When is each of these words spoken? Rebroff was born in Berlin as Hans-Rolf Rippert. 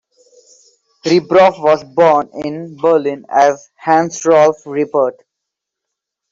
Rebroff 1.05 1.61
was 1.61 1.83
born 1.83 2.31
in 2.43 2.75
Berlin 2.75 3.23
as 3.29 3.69
Hans-Rolf 3.77 4.65
Rippert. 4.65 5.21